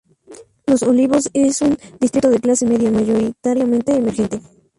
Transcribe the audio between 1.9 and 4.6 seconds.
distrito de clase media, mayoritariamente emergente.